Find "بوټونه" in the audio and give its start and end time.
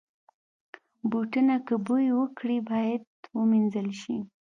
1.09-1.55